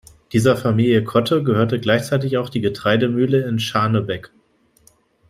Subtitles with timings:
[0.31, 4.31] Dieser Familie Kothe gehörte gleichzeitig auch die Getreidemühle in Scharnebeck.